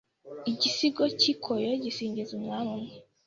[0.51, 2.93] Igisigo k’ikoyo gisingiza umwami umwe